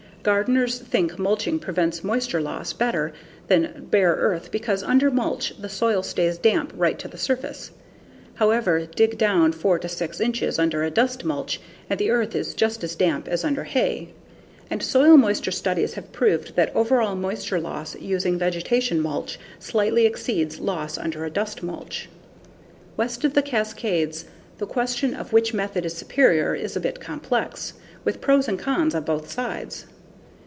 [0.23, 3.11] Gardeners think mulching prevents moisture loss better
[3.47, 7.71] than bare earth because under mulch the soil stays damp right to the surface.
[8.35, 11.59] However, dig down 4 to 6 inches under a dust mulch
[11.89, 14.09] and the earth is just as damp as under hay.
[14.69, 20.59] And, soil moisture studies have proved that overall moisture loss using vegetation mulch slightly exceeds
[20.59, 22.09] loss under a dust mulch.
[22.95, 24.25] West of the Cascades,
[24.59, 27.73] the question of which method is superior is a bit complex,
[28.05, 29.87] with pros and cons on both sides.